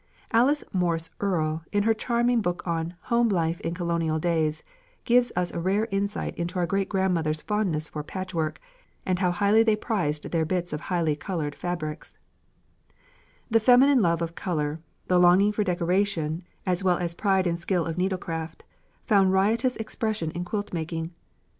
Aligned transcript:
Alice 0.31 0.63
Morse 0.73 1.11
Earle, 1.19 1.61
in 1.71 1.83
her 1.83 1.93
charming 1.93 2.41
book 2.41 2.65
on 2.67 2.95
"Home 3.01 3.29
Life 3.29 3.61
in 3.61 3.75
Colonial 3.75 4.17
Days," 4.17 4.63
gives 5.03 5.31
us 5.35 5.51
a 5.51 5.59
rare 5.59 5.87
insight 5.91 6.35
into 6.39 6.57
our 6.57 6.65
great 6.65 6.89
grandmothers' 6.89 7.43
fondness 7.43 7.87
for 7.89 8.01
patchwork, 8.01 8.59
and 9.05 9.19
how 9.19 9.29
highly 9.29 9.61
they 9.61 9.75
prized 9.75 10.31
their 10.31 10.43
bits 10.43 10.73
of 10.73 10.81
highly 10.81 11.15
coloured 11.15 11.53
fabrics: 11.53 12.17
"The 13.51 13.59
feminine 13.59 14.01
love 14.01 14.23
of 14.23 14.33
colour, 14.33 14.79
the 15.05 15.19
longing 15.19 15.51
for 15.51 15.63
decoration, 15.63 16.41
as 16.65 16.83
well 16.83 16.97
as 16.97 17.13
pride 17.13 17.45
in 17.45 17.55
skill 17.55 17.85
of 17.85 17.95
needlecraft, 17.95 18.63
found 19.03 19.31
riotous 19.31 19.77
expression 19.77 20.31
in 20.31 20.43
quilt 20.43 20.73
making. 20.73 21.13